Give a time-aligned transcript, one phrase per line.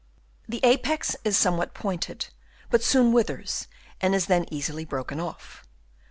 [0.49, 2.29] The apex is somewhat pointed,
[2.71, 3.67] but soon withers
[4.01, 5.63] and is then easily broken off.